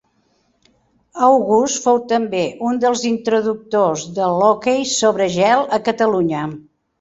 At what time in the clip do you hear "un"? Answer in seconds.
2.69-2.79